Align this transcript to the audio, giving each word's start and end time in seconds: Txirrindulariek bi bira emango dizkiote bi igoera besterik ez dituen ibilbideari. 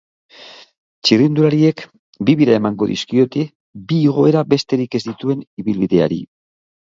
Txirrindulariek 1.07 1.83
bi 2.29 2.35
bira 2.39 2.55
emango 2.61 2.87
dizkiote 2.93 3.45
bi 3.93 4.01
igoera 4.07 4.43
besterik 4.55 4.99
ez 5.01 5.05
dituen 5.11 5.47
ibilbideari. 5.65 6.19